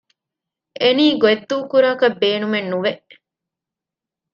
[0.81, 2.91] އެނީ ގޮތްދޫކުރާކަށް ބޭނުމެއް ނުވެ